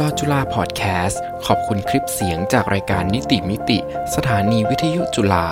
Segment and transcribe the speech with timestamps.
[0.00, 3.78] ลอจุฬาพอดแคสต์ ขอบคุณคลิปเสียงจากรายการนิติมิติ
[4.14, 5.46] สถานีวิทยุจุฬา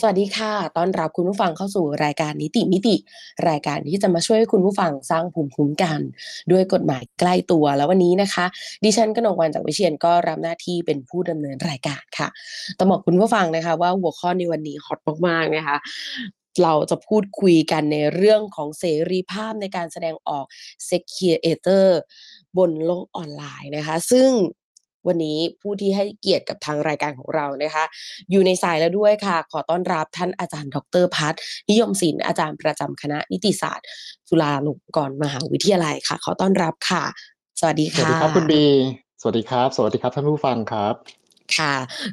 [0.00, 2.96] สวัสดีค่ะ ตอนรับคุณผู้ฟังเข้าสู่รายการนิติมิติ
[3.48, 6.00] รายการที่จะมาช่วยคุณผู้ฟังสร้างภูมิคุ้มกัน
[6.50, 8.46] ด้วยกฎหมายใกล้ตัว แล้ววันนี้นะคะ
[8.84, 12.28] ดิฉันกนกวันจากวิเชียนก็รับหน้าที่เป็นผู้ดำเนินรายการค่ะ
[12.78, 15.76] ต้องบอกคุณผู้ฟังนะคะ ว่าหัวข้อในวันนี้ฮอตมากๆนะคะ
[16.62, 20.46] เราจะพูดคุยกันในเรื่องของเสรีภาพในการแสดงออก
[20.90, 21.86] Securator
[22.58, 24.30] บนโลกออนไลน์นะคะ ซึ่ง
[25.06, 27.84] วันนี้ผู้ที่ให้เกียรติกับทางรายการของเรานะคะ
[28.30, 31.34] อยู่ในสายแล้วด้วยค่ะ ขอต้อนรับท่านอาจารย์ ดรพัฒ
[31.70, 33.86] นิยมศิลป์อาจารย์ประจำคณะนิติศาสตร์
[34.28, 37.04] จุฬาลงกรณ์มหาวิทยาลัยค่ะ ขอต้อนรับค่ะ
[37.60, 38.66] สวัสดีค่ะ สวัสดีครับคุณบี
[39.20, 41.17] สวัสดีครับ สวัสดีครับท่านผู้ฟังครับ
[41.56, 41.72] ค่ะ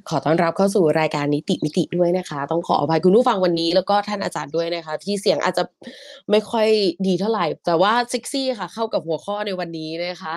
[0.09, 5.63] ขอต้อนรับเข้าสู่รายการนิติมิติด้วยนะคะ ต้องขออภัยคุณผู้ฟังวันนี้ แล้วก็ท่านอาจารย์ด้วยนะคะ ที่เสียงอาจจะ
[6.31, 6.67] ไม่ค่อย
[7.07, 10.35] ดีเท่าไหร่ แต่ว่าเซ็กซี่ค่ะ เข้ากับหัวข้อในวันนี้นะคะ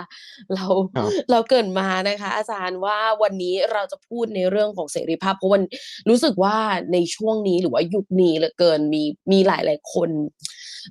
[0.55, 5.63] เราครับเราเกรินมานะคะ อาจารย์ว่าวันนี้เราจะพูดในเรื่องของเสรีภาพเพราะวัน
[6.09, 6.57] รู้สึกว่า
[6.93, 10.11] ในช่วงนี้หรือว่ายุคนี้เหลือเกินมีมีหลายๆคน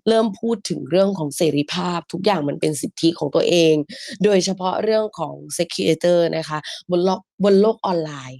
[0.08, 3.74] เริ่มพูดถึงเรื่องของเสรีภาพ ทุกอย่างมันเป็นสิทธิของตัวเอง
[4.24, 6.60] โดยเฉพาะเรื่องของ Securator นะคะ
[6.92, 8.40] บนโลกบนโลกออนไลน์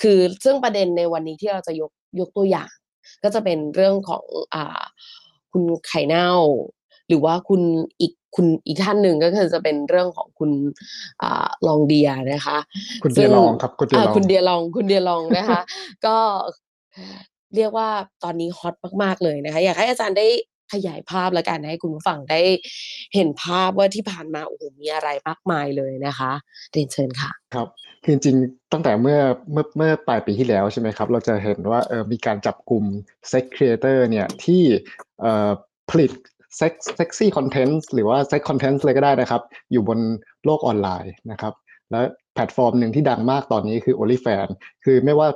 [0.00, 2.70] คือซึ่งประเด็นในวันนี้ที่เราจะยกยกตัวอย่าง
[3.22, 4.24] ก็จะเป็นเรื่องของ
[4.54, 4.80] อ่า
[5.52, 6.30] คุณไข่เน่า
[7.08, 7.62] หรือว่าคุณ
[8.00, 10.50] อีกคุณอีกท่านหนึ่งก็คือจะเป็นเรื่องของคุณ
[11.22, 12.58] อ่าลองเดียนะคะ
[13.02, 15.60] คุณเดียซึ่ลองครับคุณเดียาลองคุณเดียลองคุณเดียลองนะคะ
[16.06, 16.16] ก็
[17.56, 17.88] เรียกว่า
[18.22, 20.26] ตอนนี้ฮอตมากๆเลยนะคะ อยากให้อาจารย์ได้
[20.72, 22.40] ขยายภาพแล้วกันให้คุณผู้ฟังได้
[23.14, 26.32] เห็นภาพว่าที่ผ่านมาโอ้โหมีอะไรมากมายเลยนะคะ
[26.72, 27.68] เรียนเชิญค่ะ ครับ
[28.04, 29.18] คือจริงๆตั้งแต่เมื่อ
[29.52, 32.84] เมื่อเมื่อปลายปีที่แล้วใช่ไหมครับ เราจะเห็นว่าเออมีการจับกลุ่ม
[33.32, 34.62] sex creator เนี่ยที่
[35.20, 35.50] เอ่อ
[35.90, 36.12] ผลิต
[36.60, 39.98] sex sexy content หรือว่า sex content เลยก็ได้นะครับ อยู่บน
[40.44, 41.52] โลกออนไลน์นะครับ
[41.90, 42.00] และ
[42.34, 44.52] แพลตฟอร์มหนึ่งที่ดังมากตอนนี้คือ OnlyFans
[44.84, 45.28] คือไม่ว่า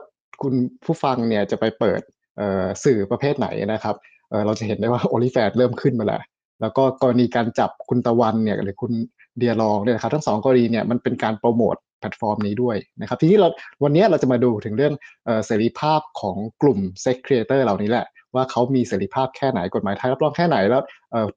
[0.42, 0.54] คุณ
[0.84, 2.00] ผู้ฟังเนี่ยจะไปเปิด
[2.36, 3.97] เอ่อสื่อประเภทไหนนะครับ
[4.30, 6.22] เออเราจะเห็นได้ว่า OnlyFans เริ่มขึ้นมาแล้ว
[6.60, 8.92] แล้วก็กรณีการจับคุณตะวันเนี่ยหรือคุณ
[9.38, 13.48] เดียร์ลองเนี่ยครับทั้งสองกรณีเนี่ยมันเป็นการ promote platform นี้ด้วยนะครับทีนี้เรา
[13.84, 20.82] วันนี้เราจะมาดูถึงเรื่องเออเสรีภาพของกลุ่ม sex creator เหล่านี้แหละว่าเขามีเสรีภาพแค่ไหนกฎหมายไทยรับรองแค่ไหนแล้ว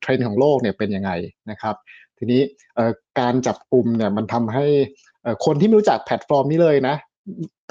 [0.01, 1.11] เทรนด์ของโลกเนี่ยเป็นยังไง
[1.51, 1.75] นะครับ
[2.17, 2.41] ทีนี้
[2.75, 4.65] เออการจับกลุ่มเนี่ยมันทำให้
[5.23, 6.95] เออคนที่ไม่รู้จักแพลตฟอร์มนี้เลยนะ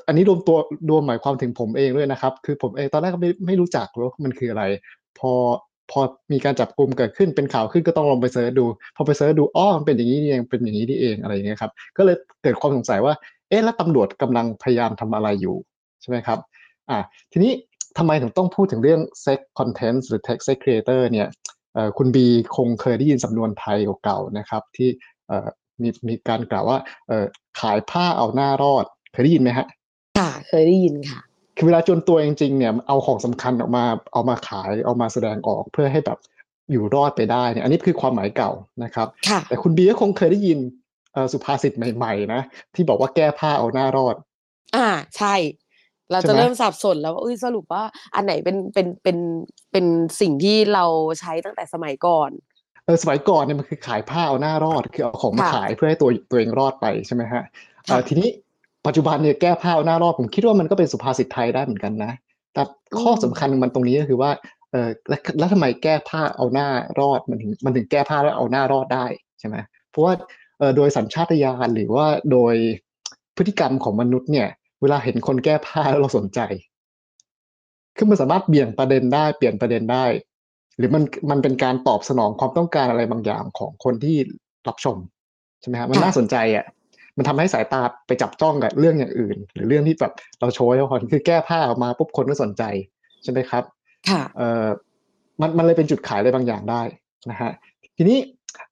[0.06, 0.56] อันนี้รวมตัว
[0.90, 4.64] รวมหมายความถึงผมเองด้วยนะครับ คือผมเองตอนแรกก็ไม่ไม่รู้จักว่ามันคืออะไร
[5.20, 5.32] พอ
[5.90, 6.00] พอ
[6.32, 8.66] มีการจับกลุ่มเกิดขึ้นเป็นข่าวขึ้นก็ต้องลองไป search ดู
[8.96, 13.14] พอไป search ดูอ้อมันเป็นอย่างนี้นี่เองเป็นอย่างนี้นี่เองอะไรอย่างเงี้ยครับก็เลยเกิดความสงสัยว่า
[13.48, 15.56] เอ๊ะแล้วตำรวจกำลังพยายามทำอะไรอยู่
[16.00, 16.38] ใช่ไหมครับ
[16.90, 16.98] อ่า
[17.32, 17.52] ทีนี้
[17.98, 21.28] ทำไมถึงต้องพูดถึงเรื่อง sex content หรือ sex sex creator เนี่ย
[21.74, 24.88] เอ่อคุณบีคงเคยได้ยินสำนวนไทยเก่าๆนะครับ ที่
[25.28, 25.48] เอ่อ
[25.82, 26.78] มีมีการกล่าวว่า
[27.08, 27.26] เอ่อ
[27.60, 29.66] ขายผ้าเอาหน้ารอด เคยได้ยินไหมฮะ
[30.18, 31.20] ค่ะเคยได้ยินค่ะ
[31.56, 36.18] คือเวลาจนตัวจริงๆเนี่ยเอาของสำคัญออกมาเอามาขายเอามาแสดงออกเพื่อให้แบบ
[36.72, 38.50] อยู่รอดไปได้เนี่ยอันนี้คือความหมายเก่า
[38.84, 40.58] นะครับค่ะแต่คุณบีก็คงเคยได้ยิน
[41.12, 42.40] เอ่อสุภาษิตใหม่ๆนะ
[42.74, 44.16] ที่บอกว่าแก้ผ้าเอาหน้ารอด
[44.76, 45.34] อ่าใช่
[46.10, 47.82] เราใช่จะไหมเริ่มสับสนแล้วว่าเอ้ยสรุปว่า
[48.14, 49.18] อันไหนเป็นเป็นเป็น
[49.72, 49.86] เป็น
[50.20, 50.84] สิ่งที่เรา
[51.20, 52.30] ใช้ตั้งแต่สมัยก่อน
[52.84, 57.42] เออสมัยก่อนเนี่ยมันคือขายผ้าเอาหน้ารอด คือเอาของมาค่ะขายเพื่อให้ตัวตัวเองรอดไปใช่ไหมฮะ
[57.86, 58.28] เอ่อค่ะทีนี้
[58.86, 62.12] ปัจจุบันเนี่ยแก้ผ้าเอาหน้ารอดผมคิดว่ามันก็เป็นสุภาษิตไทยได้เหมือนกันนะ
[62.54, 62.62] แต่
[63.00, 64.30] ข้อสำคัญของมันตรงนี้ก็คือว่า
[64.70, 66.68] เออแล้วแล้วทำไมแก้ผ้าเอาหน้า
[67.00, 69.06] รอดมันถึงมันถึงแก้ผ้าแล้วเอาหน้ารอดได้
[69.38, 69.56] ใช่ไหม
[69.90, 70.12] เพราะว่า
[70.58, 72.54] เออโดยสัญชาตญาณหรือว่าโดย
[73.36, 74.48] พฤติกรรมของมนุษย์เนี่ย
[74.80, 76.40] เวลาเห็นคนแก้ผ้าแล้วเราสนใจ
[77.96, 80.04] คือมันสามารถเบี่ยงประเด็นได้เปลี่ยนประเด็นได้
[80.78, 84.16] หรือมันมันเป็นการตอบสนองความต้องการอะไรบางอย่างของคนที่
[84.68, 84.96] รับชม
[85.60, 86.66] ใช่ไหมครับมันค่ะน่าสนใจอะ
[87.16, 92.62] มันทำให้สายตาไปจับจ้องกับเรื่องอย่างอื่น หรือเรื่องที่แบบเราโชว์ให้คนคือแก้ผ้าออกมาปุ๊บคนก็สนใจ
[93.22, 93.64] ใช่ไหมครับ
[94.08, 94.66] ค่ะเอ่อ
[95.40, 96.82] มันมันเลยเป็นจุดขายอะไรบางอย่างได้
[97.30, 97.52] นะฮะ
[97.96, 98.18] ทีนี้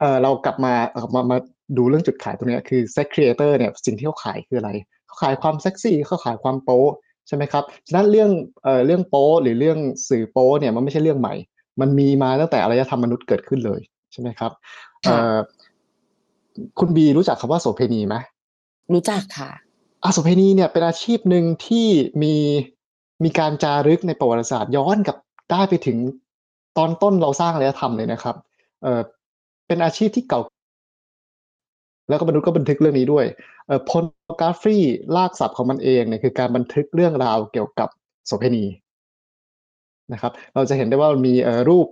[0.00, 1.36] เอ่อเรากลับมาเอ่อมามา
[1.78, 4.70] ดูเรื่องจุดขายตรงเนี้ยคือ sex creator เนี่ยสิ่งที่เขาขายคืออะไร
[5.06, 6.84] เขาขายความเซ็กซี่เขาขายความโป๊
[7.28, 8.30] ใช่ไหมครับฉะนั้นเรื่อง
[8.64, 11.34] เอ่อเรื่องโป๊หรือเรื่องสื่อโป๊เนี่ยมันไม่ใช่เรื่องใหม่
[11.80, 13.80] มันมีมาตั้งแต่อารยธรรมมนุษย์เกิดขึ้นเลย
[14.12, 14.52] ใช่ไหมครับ
[15.02, 15.36] เอ่อ
[16.78, 18.16] คุณบีรู้จักคำว่าโสเภณีไหม
[18.92, 19.50] รู้จักค่ะ
[20.04, 21.86] อาโสเภณีเนี่ยเป็นอาชีพหนึ่งที่
[22.22, 22.34] มี
[23.24, 25.16] มีการจารึกในประวัติศาสตร์ย้อนกลับ
[25.50, 25.98] ได้ไปถึง
[26.76, 28.36] ตอนต้นเราสร้างอารยธรรมเลยนะครับ
[28.82, 29.00] เออ
[29.66, 30.40] เป็นอาชีพที่เก่า
[32.08, 33.26] แล้วก็มนุษย์ก็บันทึกเรื่องนี้ด้วย
[33.66, 34.04] เออพล
[34.40, 34.76] กราฟี
[35.16, 37.88] ลากศัพท์ของมันเองเนี่ยคือการบันทึกเรื่องราวเกี่ยวกับ
[38.26, 38.64] โสเภณี
[40.12, 41.86] นะครับ เราจะเห็นได้ว่ามีเออรูป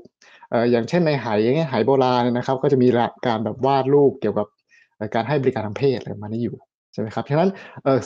[0.51, 2.89] เอย่างเช่นในหายอย่างเงี้ยหายโบราณนะครับ ก็จะมี
[3.27, 4.47] การแบบวาดรูปเกี่ยวกับ
[5.15, 6.57] การให้บริการทางเพศอะไรมานี้อยู่
[6.93, 7.51] ใช่ไหมครับฉะนั้น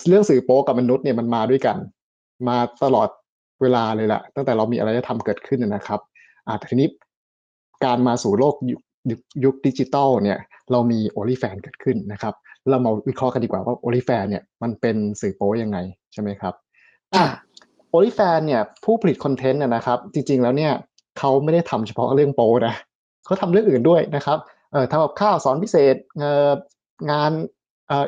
[0.09, 1.77] เรื่องสื่อโป๊กับมนุษย์เนี่ยมันมาด้วยกัน
[2.49, 3.09] มาตลอด
[3.63, 6.01] เวลาเลยแหละตั้งแต่เรามีอะไรจะทำเกิดขึ้นนะครับ
[6.47, 6.89] อ่าทีนี้
[7.85, 8.55] การมาสู่โลก
[9.45, 10.39] ยุคดิจิตอลเนี่ย
[10.73, 12.35] เรามี OnlyFans เกิดขึ้นนะครับ
[12.71, 15.79] เรามาวิเคราะห์กันดีกว่าว่า OnlyFans เนี่ยมันเป็นสื่อโป๊ยังไง
[16.13, 16.55] ใช่ไหมครับ
[17.15, 17.25] อะ
[17.91, 20.73] OnlyFans เนี่ยผู้ผลิต content นะครับ จริง ๆแล้วเนี่ย
[21.19, 22.75] เขาไม่ได้ทำเฉพาะเรื่องโป๊นะ
[23.25, 24.39] เขาทำเรื่องอื่นด้วยนะครับ
[24.73, 26.51] เอ่อทำกับข้าวสอนพิเศษเอ่อ
[27.11, 27.31] งาน
[27.89, 28.07] เอ่อ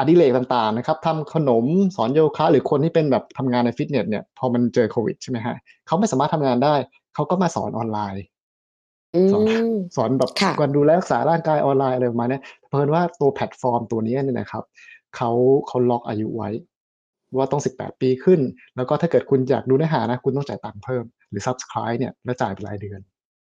[0.00, 1.64] อดิเรกต่างๆนะครับทำขนม
[1.96, 5.54] สอนโยคะหรือคนที่เป็นแบบทำงานในฟิตเนสเนี่ยพอมันเจอโควิดใช่ไหมฮะ
[5.86, 6.74] เขาไม่สามารถทำงานได้
[7.14, 8.24] เขาก็มาสอนออนไลน์
[9.32, 9.44] สอน
[9.96, 10.30] สอนแบบ
[10.60, 14.64] การดูแลรักษาร่างกายออนไลน์อะไรประมาณนี้เผอิญว่าตัวแพลตฟอร์มตัวนี้เนี่ยนะครับ
[15.16, 15.30] เขา
[15.66, 16.50] เขาล็อกอายุไว้
[17.36, 18.40] ว่าต้อง 18 ปีขึ้น
[18.76, 23.00] แล้วก็ถ้าเกิดคุณอยากดูเนื้อหานะ คุณต้องจ่ายตังค์เพิ่มหรือ subscribe เนี่ยแล้วจ่ายเป็นรายเดือน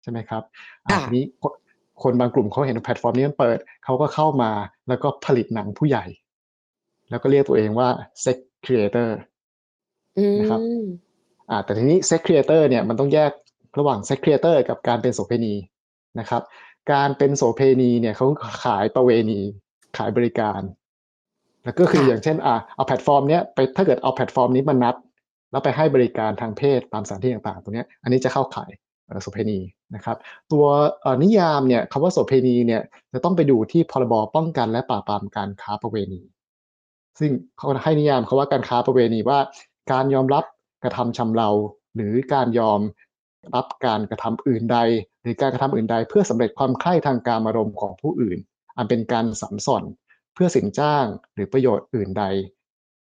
[0.02, 0.42] ใช่ไหมครับ
[0.84, 1.24] อันนี้
[2.02, 4.50] คนบางกลุ่มเขาเห็นแพลตฟอร์มนี้มันเปิดเขาก็เข้ามา
[4.88, 6.04] แล้วก็ผลิตหนังผู้ใหญ่
[7.12, 7.88] แล้วก็เรียกตัวเองว่า
[8.24, 9.08] sex creator
[10.40, 10.60] นะครับ
[11.50, 13.32] อ่าแต่ทีนี้ sex creator เนี่ยมันต้องแยก
[13.78, 15.54] ระหว่าง sex creator กับการเป็นโสเภณี
[16.20, 16.42] นะครับ
[16.92, 18.26] การเป็นโสเภณีเนี่ยเขา
[18.64, 19.40] ขายประเวณี
[19.96, 20.60] ขายบริการ
[21.64, 24.94] แล้วก็คืออย่างเช่นอ่าเอาแพลตฟอร์มเนี้ยไปถ้าเกิดเอาแพลตฟอร์มนี้มานัด
[25.50, 28.70] แล้วไปให้บริการทางเพศตามสถานที่ต่างๆ ตรงนี้อันนี้จะเข้าขาย
[29.22, 29.58] โสเภณี
[29.94, 30.16] นะครับ
[30.52, 30.64] ตัว
[31.22, 32.82] นิยามเนี่ยคำว่าโสเภณีเนี่ย
[33.12, 36.20] จะต้องไปดูที่พรบป้องกันและปราบปรามการค้าประเวณี
[37.18, 39.38] ซึ่งเขาให้นิยามเขาว่าการค้าประเวณีว่า
[39.92, 40.44] การยอมรับ
[40.84, 41.50] กระทำชำเรา
[41.96, 42.80] หรือการยอม
[43.54, 44.78] รับการกระทำอื่นใด
[45.22, 48.38] หรือการกระทำอื่นใด เพื่อสำเร็จความใคร่ทางการอารมณ์ของผู้อื่น
[48.76, 49.84] อันเป็นการสัมสอน
[50.34, 51.04] เพื่อสินจ้าง
[51.34, 52.24] หรือประโยชน์อื่นใด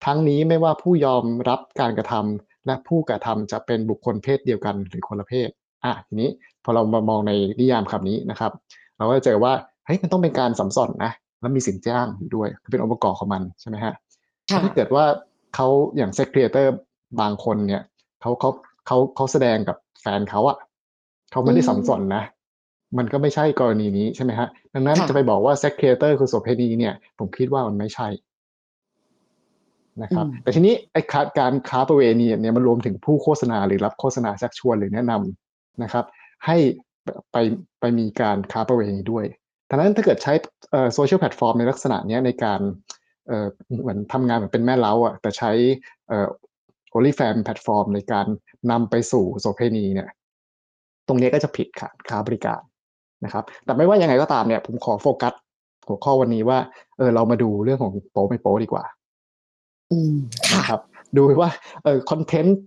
[0.05, 5.49] ทั้งนี้ไม่ว่าผู้ยอมรับการกระทำและผู้กระทำจะเป็นบุคคลเพศเดียวกันหรือคนละเพศ
[5.83, 6.29] อะทีนี้
[6.63, 8.51] พอเรามามองในนิยามคำนี้นะครับ
[8.97, 9.53] เราก็จะเจอว่า
[9.85, 13.93] เฮ้ยมันต้องเป็นการสำส่อนนะ แล้วมีสินจ้างอยู่ด้วยเป็นองค์ประกอบของมันใช่ไหมฮะ
[14.63, 15.05] ถ้าเกิดว่า
[15.55, 16.73] เขาอย่าง sex creator
[17.21, 17.83] บางคนเนี่ย
[18.21, 18.49] เขาเขา
[18.87, 20.57] เขาเขาแสดงกับแฟนเขาอะ
[21.31, 22.23] เขาไม่ได้สำส่อนนะ
[22.97, 28.07] มันก็ไม่ใช่กรณีนี้ใช่ไหมฮะ ดังนั้นจะไปบอกว่า sex creator คือโสเภณีเนี่ย ผมคิดว่ามันไม่ใช่
[30.03, 31.01] นะครับ แต่ทีนี้ไอ้
[31.39, 36.05] การค้าประเวณีเนี่ยมันรวมถึงผู้โฆษณาหรือรับโฆษณาชักชวนหรือแนะนำนะครับ
[36.45, 36.57] ให้
[37.31, 37.37] ไป
[37.79, 39.25] ไปมีการค้าประเวณีด้วย
[39.69, 40.33] ดังนั้นถ้าเกิดใช้
[40.93, 42.59] social platform ในลักษณะนี้ในการ
[43.81, 45.51] เหมือนทำงานเหมือนเป็นแม่เล้าอะแต่ใช้
[46.91, 48.25] OnlyFans platform ในการ
[48.71, 50.09] นำไปสู่โสเภณีเนี่ย
[51.07, 52.61] ตรงนี้ก็จะผิดค่ะค้าบริการ
[53.25, 55.33] นะครับ แต่ไม่ว่ายังไงก็ตามเนี่ยผมขอโฟกัส
[55.87, 56.59] หัวข้อวันนี้ว่า
[56.97, 58.83] เออเรามาดูเรื่องของโป๊ไม่โป๊ดีกว่า
[59.91, 60.15] อืม
[60.51, 60.81] ค่ะครับ
[61.15, 61.51] ดูว่า
[61.83, 62.57] เออ content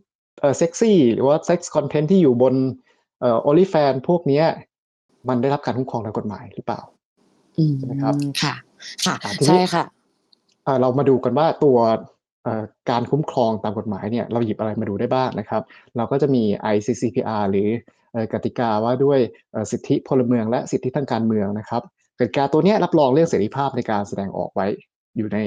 [0.40, 2.54] เออเซ็กซี่หรือว่า sex content ที่อยู่บน
[3.20, 4.46] เอ่อ OnlyFans พวกเนี้ย
[5.28, 6.80] มันได้รับการคุ้มครองทางกฎหมายหรือเปล่า
[7.78, 8.54] ใช่ไหมครับค่ะ
[9.04, 9.14] ค่ะ
[9.46, 9.84] ใช่ค่ะ
[10.80, 11.78] เรามาดูกันว่าตัว
[12.90, 15.62] การคุ้มครองตามกฎหมายเนี่ยเราหยิบอะไรมาดูได้บ้างนะครับ
[15.96, 16.42] เราก็จะมี
[16.74, 17.68] ICCPR หรือ
[18.32, 19.18] กติกาว่าด้วย
[19.70, 21.82] สิทธิพลเมืองและสิทธิทางการเมืองนะครับ
[22.18, 24.66] กติกาตัวนี้รับรองเรื่องเสรีภาพในการแสดงออกไว้
[25.16, 25.38] อยู่ใน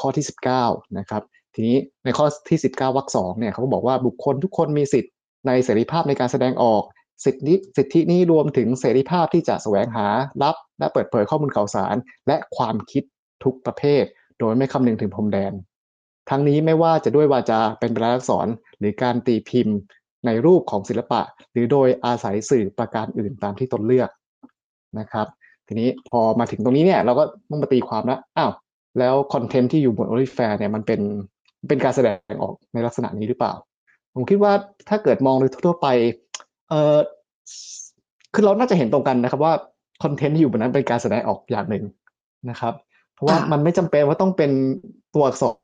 [0.00, 0.24] ข้อที่
[0.60, 1.22] 19 นะครับ
[1.54, 5.12] ทีนี้ในข้อที่ 19วรรคสองเนี่ยเขาบอกว่าบุคคลทุกคนมีสิทธิ์
[5.46, 6.82] ในเสรีภาพในการแสดงออก
[7.24, 10.06] สิทธิสิทธินี้รวมถึงเสรีภาพที่จะแสวงหา
[10.42, 13.02] รับ และเปิดเผยข้อมูลข่าวสาร และความคิด
[13.44, 14.04] ทุกประเภท
[14.38, 15.52] โดยไม่คำนึงถึงพรมแดน
[16.30, 19.76] ทั้งนี้ไม่ว่าจะด้วยวาจาเป็นลายลักษณ์หรือการตีพิมพ์
[20.26, 21.20] ในรูปของศิลปะ
[21.52, 24.10] หรือโดยอาศัยสื่อประการอื่นตามที่ตนเลือก
[24.98, 25.26] นะครับ
[25.66, 28.52] ทีนี้พอมาถึงตรงนี้เนี่ยเราก็ต้องมาตีความแล้วอ้าว
[28.98, 31.00] แล้ว content ที่อยู่บน OnlyFans เนี่ยมันเป็น
[31.68, 33.52] เป็นการแสดงออกในลักษณะนี้หรือเปล่า
[34.14, 34.52] ผมคิดว่า
[34.88, 35.88] ถ้าเกิดมองโดยทั่วไป
[36.72, 36.98] เออ
[38.34, 39.52] คือเราน่าจะเห็นตรงกันนะครับว่า
[40.02, 41.84] content ที่อยู่บนนั้นเป็นการแสดงออกอย่างหนึ่ง
[42.50, 42.74] นะครับ
[43.14, 44.50] เพราะว่ามันไม่จำเป็นว่าต้องเป็น
[45.14, 45.56] ตัวอักษร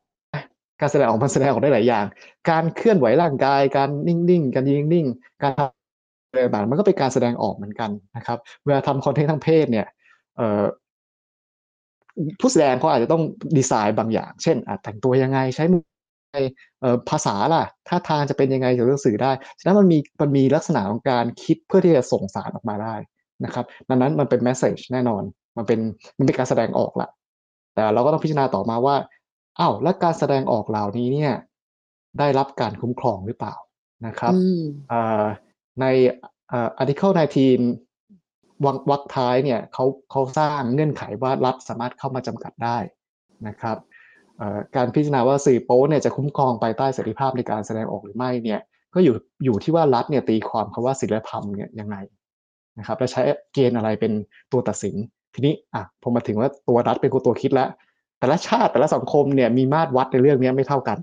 [0.80, 2.04] การแสดงออกมันแสดงออกได้หลายอย่าง
[2.50, 9.86] การเคลื่อนไหวร่างกาย การนิ่งๆ การยืนนิ่งๆการทำอะไรต่างมันก็เป็นการแสดงออกเหมือนกันนะครับ เวลาทำคอนเทนต์ทางเพศเนี่ย
[12.40, 13.22] ผู้แสดงเขาอาจจะต้อง
[13.56, 15.64] ดีไซน์บางอย่าง เช่นแต่งตัวยังไงใช้
[17.10, 22.94] ภาษาล่ะท่าทางจะเป็นยังไงจะเรื่องสื่อได้ฉะนั้นมันมีมันมีลักษณะของการคิดเพื่อที่จะส่งสารออกมาได้
[23.44, 25.22] นะครับดังนั้นมันเป็น message แน่นอน
[25.56, 25.80] มันเป็น
[26.18, 27.08] มันเป็นการแสดงออกละ
[27.74, 28.96] แต่เราก็ต้องพิจารณาต่อมาว่า
[29.58, 31.32] อ้าวและการแสดงออกเหล่านี้เนี่ย
[32.18, 33.54] ได้รับการคุ้มครองหรือเปล่า
[34.06, 34.32] นะครับ
[35.80, 35.86] ใน
[36.50, 42.78] article 19วรรควรรคท้ายเนี่ยเขาเขาสร้างเงื่อนไขว่ารัฐสามารถเข้ามาจำกัดได้
[43.48, 43.76] นะครับ
[44.76, 48.60] การพิจารณาว่าสื่อโป๊เนี่ยจะคุ้มครองภายใต้เสรีภาพในการแสดงออกหรือไม่เนี่ย
[48.94, 49.14] ก็อยู่
[49.44, 51.96] อยู่ที่ว่ารัฐเนี่ยตีความคำว่าศีลธรรมเนี่ยยังไง
[52.78, 53.22] นะครับและใช้
[53.54, 54.12] เกณฑ์อะไรเป็น
[54.52, 54.94] ตัวตัดสิน
[55.34, 57.68] ทีนี้อะพอมาถึงว่าตัวรัฐเป็นตัวคิดแล้ว
[58.18, 60.98] แต่ละชาติแต่ละสังคมเนี่ยมีมาตรวัดในเรื่องนี้ไม่เท่ากัน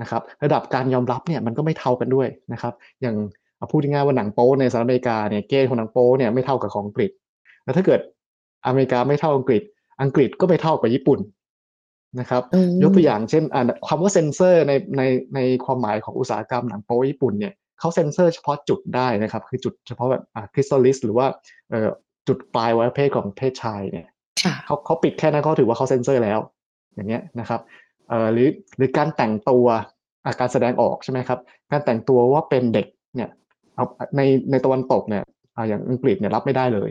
[0.00, 3.16] นะครับระดับการยอมรับเนี่ยมันก็ไม่เท่ากันด้วยนะครับ อย่าง
[3.56, 7.10] เอาพูดง่ายๆว่าหนังโป๊ในสหรัฐอเมริกาเนี่ยเกณฑ์ของหนังโป๊เนี่ยไม่เท่ากับของอังกฤษ
[7.64, 8.00] แล้วถ้าเกิด
[8.66, 9.62] อเมริกาไม่เท่าอังกฤษ
[10.02, 11.18] อังกฤษก็ไม่เท่ากับญี่ปุ่น
[12.18, 15.02] นะครับอืมยกตัวอย่างเช่นอ่าคำว่าเซนเซอร์ในใน
[15.34, 21.26] ในความหมายของอุตสาหกรรมหนังโป๊ญี่ปุ่นเนี่ยเขาเซนเซอร์เฉพาะจุดได้นะครับคือจุดเฉพาะแบบอ่า clitoris หรือว่า
[21.70, 21.88] เอ่อ
[22.28, 24.06] จุดปลายอวัยวะเพศของเพศชายเนี่ย
[24.44, 26.38] ค่ะเขาเขาปิดแค่นั้นเขาถือว่าเขาเซ็นเซอร์แล้ว
[26.94, 27.60] อย่างเงี้ยนะครับ
[28.08, 29.66] เอ่อหรือหรือการแต่งตัว
[30.26, 31.38] อาการแสดงออกใช่ไหมครับ
[31.70, 32.86] การแต่งตัวว่าเป็นเด็ก
[33.16, 33.30] เนี่ย
[33.74, 33.84] เอา
[34.16, 35.24] ในในตะวันตกเนี่ย
[35.56, 36.90] อ่าอย่างอังกฤษเนี่ยรับไม่ได้เลย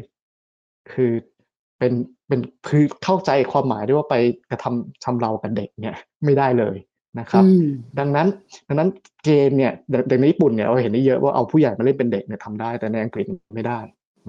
[0.92, 1.12] คือ
[1.80, 1.94] เป็น
[2.28, 4.16] เป็นคือเข้าใจความหมายด้วยว่าไป
[4.52, 5.96] กระทำชำเรากับเด็กเนี่ย
[6.26, 6.78] ไม่ได้เลย
[7.20, 7.68] นะครับอืม
[8.00, 8.28] ดังนั้น
[8.68, 8.90] ดังนั้น
[9.26, 9.72] เกมเนี่ย
[10.10, 13.80] เด็กในญี่ปุ่นเนี่ยเราเห็นได้เยอะว่าเอาผู้ใหญ่มาเล่นเป็นเด็กเนี่ยทำได้ แต่ในอังกฤษไม่ได้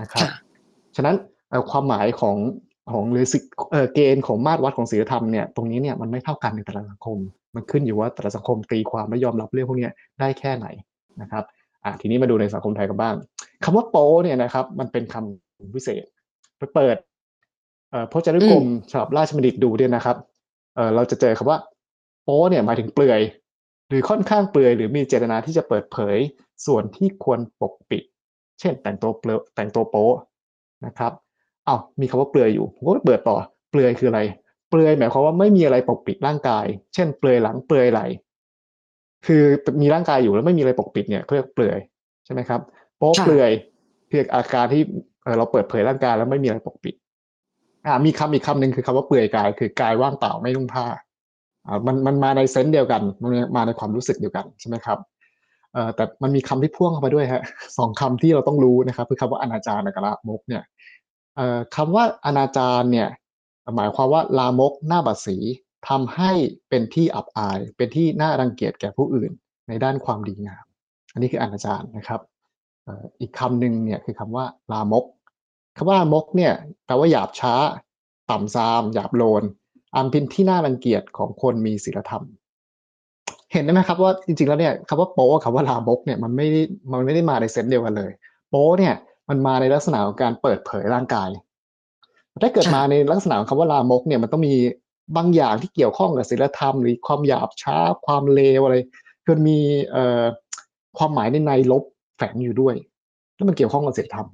[0.01, 0.31] นะครับค่ะ
[0.97, 1.17] ฉะนั้น
[1.51, 2.37] เอ่อความหมายของ
[2.93, 3.39] ของหรือสิ
[3.73, 7.19] เอ่อเกณฑ์ของมาตรวัดของศีลธรรมเนี่ยตรงนี้เนี่ยมันไม่เท่ากันในแต่ละสังคม
[7.55, 10.67] มันขึ้นอยู่ว่าแต่ละสังคมตีความและยอมรับเรื่องพวกเนี้ยได้แค่ไหน
[11.23, 11.45] นะครับ
[11.85, 13.15] อะทีนี้มาดูในสังคมไทยกันบ้าง
[13.65, 16.05] คำว่าโป้เนี่ยนะครับ มันเป็นคำพิเศษ
[16.59, 17.10] ไปเปิดเอ่อ
[18.13, 20.17] พจนานุกรมฉบับราชบัณฑิตดูเนี่ยนะครับ
[20.75, 21.59] เอ่อเราจะเจอคำว่า
[22.25, 23.21] โป้เนี่ยหมายถึงเปลือย
[23.89, 26.17] หรือค่อนข้างเปลือย หรือมีเจตนาที่จะเปิดเผย
[26.67, 28.03] ส่วนที่ควรปกปิด
[28.61, 30.09] เช่นแต่งตัวเปลือยแต่งตัวโป๊
[30.87, 31.13] นะครับ
[31.69, 33.37] อ้าวมีคำว่าเปลือยอยู่ผมก็เปิดต่อ
[33.71, 34.21] เปลือยคืออะไร
[34.71, 38.07] เปลือยหมายความว่าไม่มีอะไรปกปิดร่างกาย เช่น เปลือยหลังเปลือยไหล่
[39.27, 39.43] คือ
[39.83, 41.79] มีร่างกายอยู่แล้วไม่มีอะไรปกปิดเนี่ยเขาเรียกเปลือย
[42.25, 42.61] ใช่ไหมครับ
[42.99, 43.51] โป๊ค่ะเปลือย
[44.11, 44.83] คืออาการที่
[45.23, 46.95] เอ่อเราเปิดเผยร่างกายแล้วไม่มีอะไรปกปิด
[47.87, 50.87] อ่ามีคำอีกคำหนึ่งคือคำว่าเปลือยกาย คือกายว่างเปล่าไม่นุ่งผ้า
[51.67, 54.99] อ่ามันมันมาในเซนส์เดียวกันมันมาในความรู้สึกเดียวกันใช่ไหมครับ
[55.73, 57.43] เอ่อแต่มันมีคำที่พ่วงเข้ามาด้วยฮะ
[57.79, 60.63] สองคำที่เราต้องรู้นะครับ คือคำว่าอนาจารกับลามกเนี่ย
[61.37, 63.09] เอ่อคำว่าอนาจารเนี่ย
[63.77, 65.37] หมายความว่าลามกหน้าบัดสี
[65.89, 66.33] ทำให้
[66.69, 69.31] เป็นที่อับอาย เป็นที่น่ารังเกียจแก่ผู้อื่น
[69.69, 70.65] ในด้านความดีงาม
[71.13, 72.21] อันนี้คืออนาจารนะครับ
[73.21, 75.05] อีกคำหนึ่งเนี่ยคือคำว่าลามก
[75.77, 76.53] คำว่ามกเนี่ย
[76.87, 77.55] แปลว่าหยาบช้า
[78.31, 79.43] ต่ำซาม หยาบโลน
[79.97, 82.25] อันเป็นที่น่ารังเกียจของคนมีศีลธรรม
[83.53, 86.61] เห็นได้ไหมครับว่าจริงๆแล้วเนี่ยคำว่าโป๊กับคำว่าลามกเนี่ยมันไม่ได้
[86.93, 88.11] มันไม่ได้มาในเซนส์เดียวกันเลย
[88.51, 88.95] โป๊เนี่ย
[89.29, 91.29] มันมาในลักษณะของการเปิดเผยร่างกาย
[92.43, 94.55] ถ้าเกิดมาในลักษณะของคำว่าลามกเนี่ยมันต้องมี
[95.17, 98.75] บางอย่างที่เกี่ยวข้องกับศีลธรรม หรือความหยาบช้าความเลวอะไร
[99.25, 99.59] คือมี
[99.91, 100.25] เอ่อ
[100.99, 101.83] ความหมายในในลบ
[102.17, 102.75] แฝงอยู่ด้วย
[103.35, 104.27] แล้วมันเกี่ยวข้องกับศีลธรรม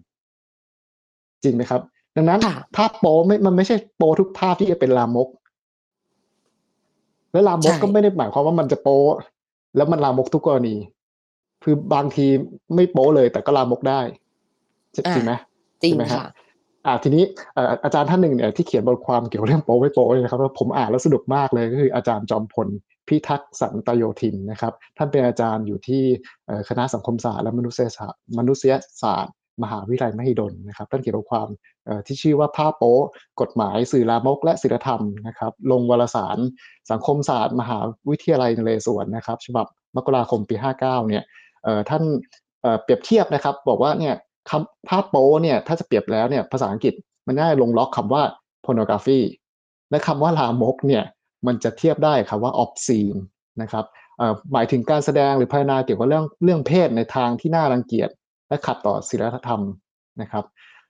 [1.45, 1.81] จริงไหมครับ
[2.17, 5.29] ดังนั้นค่ะภาพโป๊ไม่มันไม่ใช่โป๊ทุกภาพที่จะเป็นลามก
[7.33, 9.01] และลามกใช่ก็ไม่ได้หมายความว่ามันจะโป๊
[9.77, 10.77] แล้วมันลามกทุกกรณี
[11.65, 12.27] คือบางที
[12.75, 14.01] ไม่โป๊เลย แต่ก็ลามกได้
[14.95, 15.33] จริงไหม
[15.83, 16.27] จริงใช่ไหมฮะค่ะ
[16.87, 17.25] อ่าทีนี้
[17.55, 22.69] เอ่ออาจารย์ท่านหนึ่งเนี่ยที่เขียนบทความเกี่ยวกับเรื่องโป๊ไม่โป๊เนี่ยนะครับแล้วผมอ่านแล้วสนุกมากเลยก็คืออาจารย์จอมพล
[23.09, 26.03] พิทักษ์สันตโยธินนะครับ ท่านเป็นอาจารย์อยู่ที่
[26.47, 31.49] เอ่อคณะสังคมศาสตร์และมนุษยศาสตร์มนุษยศาสตร์ มหาวิทยาลัยมหิดลนะครับท่านเขียนบทความ
[32.07, 32.97] ที่ชื่อว่าภาพโป๊
[33.41, 36.39] กฎหมายสื่อลามก และศีลธรรมนะครับลงวารสาร
[36.91, 37.79] สังคมศาสตร์ มหา
[38.11, 41.23] วิทยาลัยนเรศวรนะครับฉบับมกราคมปี 59เนี่ย
[41.65, 42.03] เอ่อท่าน
[42.83, 44.15] เปรียบเทียบนะครับบอกว่าเนี่ย
[44.51, 46.95] คำภาพโป๊เนี่ยถ้าจะเปรียบแล้วเนี่ยภาษาอังกฤษ
[47.27, 48.23] มันน่าจะลงล็อกคำว่า
[48.65, 49.21] pornography
[49.91, 51.05] และคำว่าลามกเนี่ย
[51.47, 53.19] มันจะเทียบได้คำว่า obscene
[53.63, 53.85] นะครับ
[54.53, 58.09] หมายถึงการแสดงหรือพรรณนาเกี่ยวกับเรื่องเรื่องเพศในทางที่น่ารังเกียจ
[58.49, 59.61] และขัดต่อศีลธรรม
[60.23, 60.45] นะครับ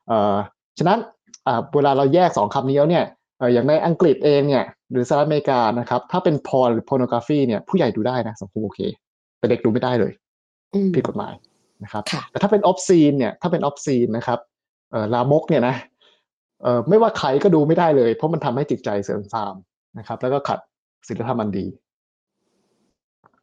[0.08, 0.34] เอ่อ
[0.78, 0.98] ฉะนั้น
[1.46, 3.04] อ่าเวลาเราแยกสองคำนี้แล้วเนี่ย
[3.38, 8.80] เอ่ออย่างในอังกฤษเองเนี่ยหรือสหรัฐอเมริกานะครับ ถ้าเป็น porn หรือ pornography เนี่ยผู้ใหญ่ดูได้นะสังคมโอเค
[9.38, 10.12] แต่เด็กดูไม่ได้เลย
[10.74, 11.34] อืมผิดกฎหมาย
[11.84, 14.38] นะครับค่ะแต่ถ้าเป็น obscene เนี่ยถ้าเป็น obscene นะครับ
[14.90, 15.76] เอ่อลามกเนี่ยนะ
[16.62, 19.54] เอ่อไม่ว่าใครก็ดูไม่ได้เลย เพราะมันทำให้จิตใจเสื่อมทราม
[19.98, 20.58] นะครับ แล้วก็ขัด
[21.08, 21.66] ศีลธรรมอันดี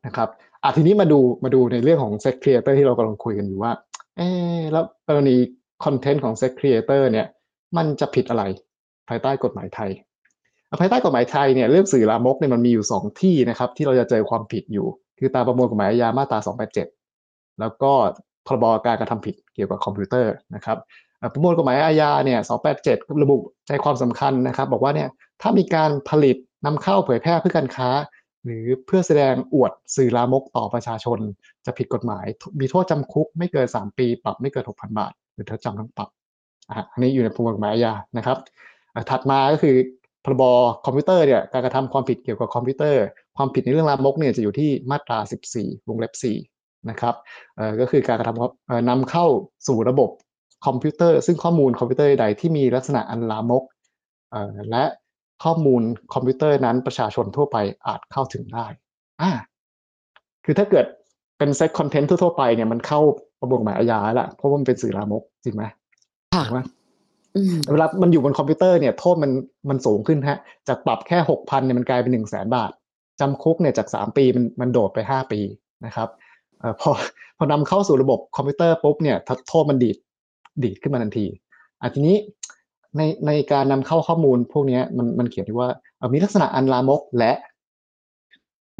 [0.06, 0.30] นะครับ
[0.64, 3.72] อะทีนี้มาดูมาดูในเรื่องของ sex creator ที่เรากำลังคุยกันอยู่ว่า
[4.18, 4.28] เอ๊
[4.72, 5.36] แล้วกรณี
[5.84, 7.28] คอนเทนต์ของ sex creator เนี่ย
[7.78, 8.44] มันจะผิดอะไร
[9.10, 9.92] ภายใต้กฎหมายไทย
[10.80, 14.88] ภายใต้กฎหมายไทยเนี่ยเรื่องสื่อลามกเนี่ยมันมีอยู่สองที่นะครับ ที่เราจะเจอความผิดอยู่
[15.20, 16.40] คือตามประมวลกฎหมายอาญามาตรา
[17.00, 17.92] 287 แล้วก็
[18.48, 20.78] พรบการกระทำผิดเกี่ยวกับคอมพิวเตอร์นะครับ
[21.34, 22.40] ประมวลกฎหมายอาญาเนี่ย
[22.80, 25.10] 287 ระบุใจความสำคัญนะครับ บอกว่าเนี่ย
[25.42, 27.90] ถ้ามีการผลิตนำเข้าเผยแพร่เพื่อการค้า
[28.46, 31.20] หรือเพื่อแสดงอวดสื่อลามกต่อประชาชน
[31.66, 32.26] จะผิดกฎหมาย
[32.60, 36.10] มีโทษจำคุกไม่เกิน 3 ปี ปรับไม่เกิน 6,000 บาท หรือทั้งจำทั้งปรับ
[36.70, 38.38] อะอันนี้อยู่ในประมวลกฎหมายอาญานะครับ
[38.96, 39.76] อะถัดมาก็คือ
[40.26, 40.44] พรบ
[40.86, 43.04] คอมพิวเตอร์เนี่ยการกระทำความผิดเกี่ยวกับคอมพิวเตอร์
[43.38, 45.20] ความผิดในเรื่องลามกเนี่ยจะอยู่ที่มาตรา
[45.56, 46.14] 14 วงเล็บ
[46.52, 47.16] 4 นะครับ
[47.56, 49.26] เอ่อก็คือการกระทำเอ่อนำเข้า
[49.68, 50.10] สู่ระบบ
[50.66, 53.64] คอมพิวเตอร์ ซึ่งข้อมูลคอมพิวเตอร์ใดที่มีลักษณะอันลามก
[54.32, 54.84] เอ่อและ
[55.44, 55.82] ข้อมูล
[56.14, 57.58] คอมพิวเตอร์นั้นประชาชนทั่วไป
[57.88, 58.66] อาจเข้าถึงได้
[59.22, 59.32] อ่า
[60.46, 60.86] คือถ้าเกิด
[61.38, 63.00] เป็น sex content ทั่วๆไปเนี่ยมันเข้า
[63.40, 65.64] ประมวลกฎหมายอาญาแล้วล่ะเพราะว่ามันเป็นสื่อลามกจริงไหม
[66.34, 66.60] ค่ะถูกไหม
[67.36, 69.32] อืมเวลามันอยู่บนคอมพิวเตอร์เนี่ยโทษมัน
[69.70, 72.72] มันสูงขึ้นฮะ จากปรับแค่หกพันเนี่ยมันกลายเป็นหนึ่งแสนบาท
[73.20, 75.40] จำคุกเนี่ยจากสามปีมันมันโดดไปห้าปี
[75.86, 76.10] นะครับ
[76.60, 76.90] เอ่อพอ
[77.38, 79.18] พอนำเข้าสู่ระบบคอมพิวเตอร์ปุ๊บเนี่ย
[79.50, 79.98] โทษมันดีด
[80.64, 81.26] ดีดขึ้นมาทันที
[81.82, 82.16] อะทีนี้
[82.98, 87.34] ในในการนำเข้าข้อมูลพวกเนี้ยมันมันเขียนไว้ว่าเอ่อมีลักษณะอันลามกและ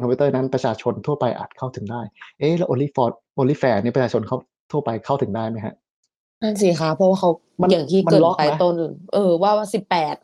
[0.00, 2.00] คอมพิวเตอร์นั้นประชาชนทั่วไปอาจเข้าถึงได้
[2.38, 4.36] เอ๊ะแล้ว only for only fair นี่ประชาชนเขา
[4.72, 5.74] ทั่วไปเข้าถึงได้ไหมฮะ
[6.42, 7.30] นั่นสิคะเพราะว่าเขา
[7.60, 8.74] มันอย่างที่มันเกรินล็อกไปไหมต้น
[9.14, 10.16] เออว่าว่าสิบแปด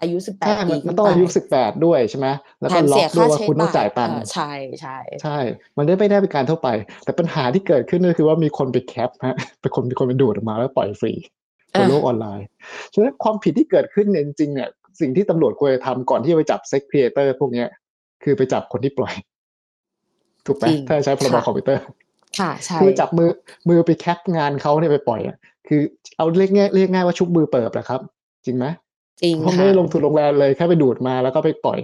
[0.00, 2.26] อายุสิบแปดใช่ปีมันขึ้มันนต้องไปอายุสิบแปดด้วยใช่ไหม
[2.60, 5.38] แล้วแถก็มล็อเสียกด้วค่ายว่าใช้คุณต้องจ่ายตังค์เออใช่ใช่ใช่
[5.76, 6.68] มันได้ไม่ได้เป็นการทั่วไป
[7.04, 11.12] แต่ปัญหาที่เกิดขึ้นก็คือว่ามีคนไปแคปฮะเป็นคนมีคนไปดูดออกมาแล้วปล่อยฟรี
[11.80, 12.46] บนโลกออนไลน์
[12.92, 14.68] ฉะนั้นความผิดที่เกิดขึ้นเนี่ยจริงๆเนี่ย
[15.00, 17.68] สิ่งที่ตำรวจควรจะทำก่อนที่จะไปจับ sex creator พวกเนี้ย
[18.24, 19.14] คือไปจับคนที่ปล่อย
[20.46, 21.82] ถูกไหมจริงถ้าใช้พรบค่ะคอมพิวเตอร์
[22.38, 23.30] ค่ะใช่คือจับมือ
[23.68, 25.36] มือไป cap งานเขาเนี่ยไปปล่อยอะ
[25.68, 25.80] คือ
[26.16, 28.00] เอาเรียกง่ายเรียกง่ายว่าชุบมือเปิบนะครับ
[28.46, 28.66] จริงไหม
[29.22, 31.78] จริงเพราะไม่ค่ะได้ลงทุนลงแรงเลยแค่ไปดูดมาแล้วก็ไปปล่อย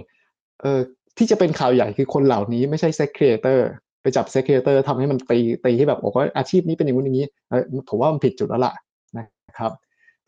[0.61, 0.79] เออ
[1.17, 3.67] ที่จะเป็นข่าวใหญ่คือคนเหล่านี้ไม่ใช่ sex creator
[4.01, 8.73] ไปจับ sex creator ทำให้มันตีตีให้แบบบอกว่าอาชีพนี้เป็นอย่างนู้นอย่างนี้เออผมว่ามันผิดจุดแล้วล่ะ
[9.17, 9.25] นะ
[9.57, 9.71] ครับ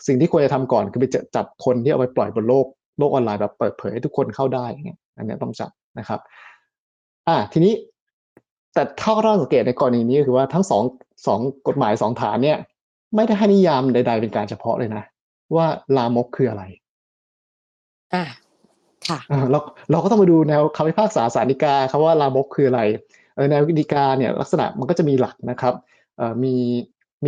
[0.08, 2.66] สิ่งที่ควรจะทำก่อนคือไปจับจับคนที่เอาไปปล่อยบนโลก
[3.00, 6.20] โลกออนไลน์แบบเปิดเผยให้ทุกคนเข้าได้อย่างเงี้ยอันเนี้ยต้องจับนะครับ
[7.28, 7.74] อ่าทีนี้
[8.74, 10.84] แต่เท่าที่เราสังเกตในกรณีนี้ก็คือว่าทั้งสอง
[11.28, 12.58] สองกฎหมายสองฐานเนี่ย
[13.16, 15.04] ไม่ได้ให้นิยามใด ๆ เป็นการเฉพาะเลยนะ
[15.56, 15.66] ว่า
[15.98, 16.64] ลามกคืออะไร
[18.14, 18.25] อะ
[19.08, 19.60] ค่ะเออเรา
[19.92, 22.82] เราก็ต้องมาดูแนวคำพิพากษาสารดีกาครับว่าลามกคืออะไร
[23.36, 25.74] เออแนวดีกาเนี่ยลักษณะมันก็จะมีหลักนะครับ
[26.18, 26.56] เอ่อมี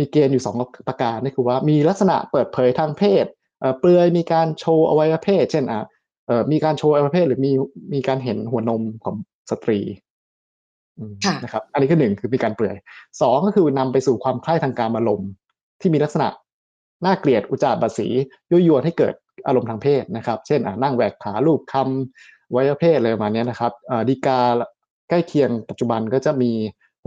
[0.02, 0.56] ีเกณฑ์อยู่สอง
[0.88, 3.24] ประการนี่คือว่ามีลักษณะเปิดเผยทางเพศ
[3.60, 5.82] เอ่อเปลือยมีการโชว์อวัยวะเพศ เช่นอะ
[6.26, 7.52] เอ่อมีการโชว์อวัยวะเพศหรือมี
[7.94, 9.14] มีการเห็นหัวนมของ
[9.50, 9.80] สตรี
[10.98, 12.76] อืมค่ะนะครับ อันนี้ก็หนึ่งคือมีการเปลือย
[13.20, 15.30] สองก็คือนำไปสู่ความใคร่ทางการอารมณ์
[15.80, 16.28] ที่มีลักษณะ
[17.04, 18.08] น่าเกลียดอุจจาระบาสี
[18.50, 19.14] ยั่วยวนให้เกิด
[19.46, 24.40] อารมณ์ทางเพศนะครับ เช่นอะนั่งแหวกขาลูบคำวัยเพศอะไรประมาณเนี้ยนะครับเอ่อดีกา
[25.08, 26.52] ใกล้เคียงปัจจุบันก็จะมี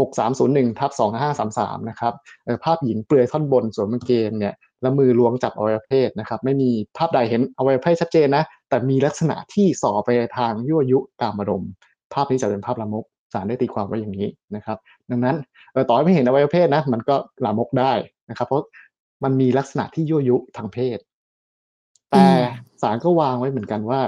[0.09, 0.91] 6301ทับ
[1.39, 2.13] 2533นะครับ
[2.45, 11.71] เอ่อภาพหญิงเปลือยท่อนบนสวมกางเกงเนี่ยแล้วมือล้วงจับอวัยวะเพศนะครับ ไม่มีภาพใดเห็นอวัยวะเพศชัดเจนนะ แต่มีลักษณะที่ส่อไปในทางยั่วยุกามอารมณ์
[12.13, 14.77] ภาพนี้จะเป็นภาพลามกศาลได้ตีความไว้อย่างนี้นะครับ
[15.11, 15.35] ดังนั้น
[15.71, 17.93] เอ่อต่อให้ไม่เห็นอวัยวะเพศนะมันก็ลามกได้
[18.29, 18.65] นะครับ เพราะ
[19.23, 20.97] มันมีลักษณะที่ยั่วยุทางเพศ
[22.11, 24.01] แต่อืมศาลก็วางไว้เหมือนกันว่า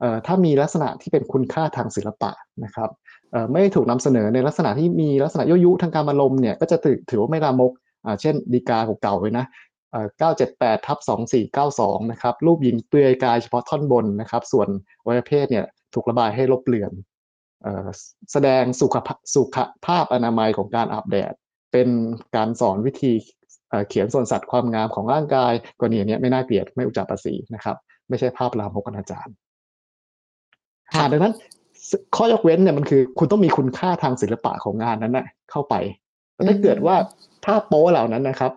[0.00, 2.30] เอ่อถ้ามีลักษณะที่เป็นคุณค่าทางศิลปะ
[2.64, 3.03] นะครับเอ่อ
[3.52, 7.72] ไม่ได้ถูกนำเสนอในลักษณะที่มีลักษณะยั่วยุทางการอารมณ์เนี่ยก็จะถือถือว่าไม่ลามก
[8.04, 9.46] อ่าเช่นดีกาเก่าๆไว้นะ
[9.90, 10.06] เอ่อ
[10.52, 10.98] 978ทับ
[11.54, 14.68] 2492นะครับรูปหญิงเปลือยกายเฉพาะท่อนบนนะครับ ส่วน
[15.00, 16.92] อวัยวะเพศเนี่ยถูกระบายให้ลบเลือน
[17.62, 17.88] เอ่อ
[18.32, 21.32] แสดงสุขภาสุขภาพอนามัยของการอาบแดด
[21.72, 21.88] เป็น
[22.36, 23.12] การสอนวิธี
[23.70, 27.76] เอ่อเขียนส่วนสัตว์ความงามของร่างกายกรณีอย่างเนี้ยไม่น่าเกลียดไม่อุจจาระสีนะครับ
[28.08, 29.28] ไม่ใช่ภาพลามกอนาจาร
[30.92, 31.40] ค่ะอ่าดังนั้นส
[32.16, 35.74] ข้อยกเว้นเนี่ยมันคือ คุณต้องมีคุณค่าทางศิลปะของงานนั้นนะเข้าไป
[36.34, 36.96] แต่ถ้าเกิดว่า
[37.44, 38.52] ภาพโป๊เหล่านั้นนะครับ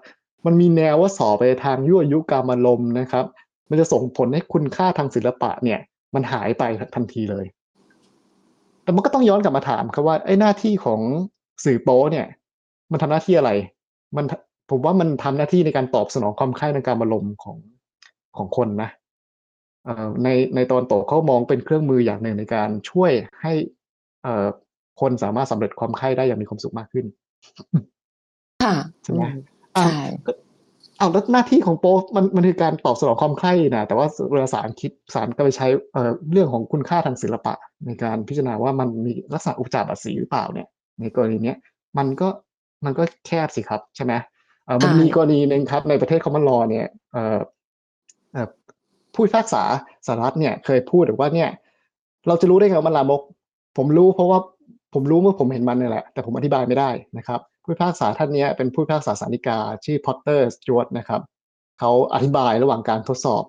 [0.46, 3.26] มันมีแนวว่าสอไปทางยั่วยุกามารมณ์นะครับ
[3.70, 5.80] มันจะส่งผลให้คุณค่าทางศิลปะเนี่ย
[6.16, 6.64] มันหายไป
[6.96, 7.46] ทันทีเลย
[8.84, 11.02] แต่มันก็ต้องย้อนกลับมาถามครับว่าไอ้หน้าที่ของ
[11.66, 12.26] สื่อโป๊เนี่ย
[12.92, 13.52] มันทำหน้าที่อะไร
[14.16, 14.26] มัน
[14.70, 17.58] ผมว่ามันทำหน้าที่ในการตอบสนองความใคร่ในการอารมณ์ของ
[18.38, 18.97] ของคนนะเอ่อ
[20.24, 23.54] ในในตอนโตกเขามองเป็นเครื่องมืออย่างหนึ่งในการช่วยให้
[24.24, 24.48] เอ่อ
[25.02, 27.06] คนสามารถสำเร็จความใคร่ได้อย่างมีความสุขมากขึ้น
[28.64, 29.40] ค่ะใช่ไหมอืม
[29.78, 30.32] อะใช่ก็
[30.98, 37.54] เอาแล้วหน้าที่ของโป๊มันมันคือการตอบสนองความใคร่นะแต่ว่าเวลาศาลคิดศาลก็ไปใช้เอ่อเรื่องของคุณค่าทางศิลปะ
[37.86, 40.68] ในการพิจารณาว่ามันมีลักษณะอุจจาระสีหรือเปล่าเนี่ย
[41.00, 41.58] ในกรณีเนี้ย
[41.98, 42.28] มันก็
[42.86, 44.14] มันก็แคบสิครับใช่ไหม
[44.66, 47.42] เอ่อมันใช่มีกรณีหนึ่งครับในประเทศคอมมอนลอเนี่ยเอ่อเอ่อ
[49.18, 49.64] ผู้พิพากษา
[50.06, 51.50] สหรัฐเนี่ยเคยพูดว่าเนี่ย
[52.28, 53.22] เราจะรู้ได้ไงว่ามันลามก
[53.78, 54.40] ผมรู้เพราะว่า
[54.94, 61.22] ผมรู้เมื่อผมเห็นมันเนี่ยแหละ แต่ผมอธิบายไม่ได้นะครับ ผู้พิพากษาท่านเนี้ยเป็นผู้พิพากษาสารนิกา ชื่อพอตเตอร์สจวตนะครับ
[61.80, 63.44] เขาอธิบายระหว่างการทดสอบ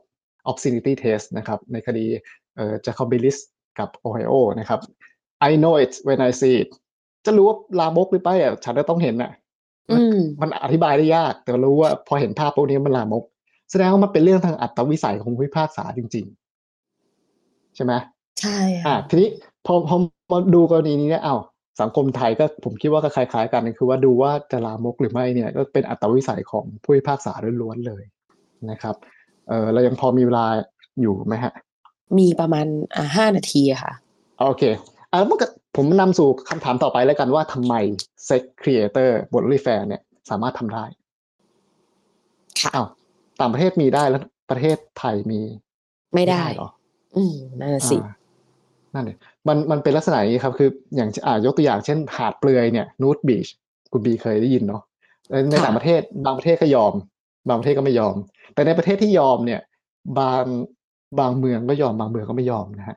[0.51, 2.07] obscenity test นะครับในคดี
[2.57, 3.37] เอ่อ Jacobilis
[3.79, 4.81] กับ Ohio นะครับ
[5.49, 6.71] I know it when I see it
[7.27, 9.33] จะรู้ว่าลามกหรือไม่อะฉันก็ต้องเห็นน่ะ
[9.91, 13.25] อืมมันอธิบายได้ยาก แต่รู้ว่าพอเห็นภาพพวกนี้มันลามก
[13.71, 16.27] แสดงว่ามันเป็นเรื่องทางอัตวิสัยของผู้พิพากษาจริง
[17.01, 17.93] ๆ ใช่ไหม
[18.41, 19.29] ใช่อ่าค่ะทีนี้
[19.67, 19.97] พอพอ
[20.31, 21.41] มาดูกรณีนี้เนี่ยอ้าว
[21.81, 28.03] สังคมไทยก็ผมคิดว่าก็คล้าย ๆ กันคือว่าดูว่าจะลามกหรือไม่เนี่ยก็เป็นอัตวิสัยของผู้พิพากษาล้วนๆเลย
[28.71, 28.95] นะครับ
[29.49, 30.47] เออเรายังพอมีเวลา
[31.01, 31.53] อยู่ไหมฮะ
[32.19, 33.93] มีประมาณอ่าห้านาทีอะค่ะ
[34.49, 34.63] โอเค
[35.13, 37.75] อ่าเมื่อกี้ผมนำสู่คำถามต่อไปแล้วกันว่าทำไม
[38.29, 40.85] Sex Creator บน OnlyFans เนี่ย สามารถทำได้
[42.61, 42.87] ค่ะอ้าว
[43.41, 45.41] ต่างประเทศมีได้แล้ว ประเทศไทยมี
[46.15, 46.69] ไม่ได้เหรอ
[47.17, 48.15] อืมนั่นนะสิอ่า
[48.95, 49.17] นั่นเลย
[49.49, 53.47] มันมันเป็นลักษณะอย่างนี้ครับ คืออย่างอ่ายกตัวอย่างเช่น หาดเปลือยเนี่ยนูดบีช
[53.93, 54.83] คุณบีเคยได้ยินเนาะ
[55.51, 56.93] ในค่ะต่างประเทศ บางประเทศก็ยอม
[57.49, 58.17] บางประเทศก็ไม่ยอม
[58.55, 59.61] แต่ในประเทศที่ยอมเนี่ย
[60.19, 60.45] บาง
[61.19, 62.97] บางเมืองก็ยอมบางเมืองก็ไม่ยอมนะฮะ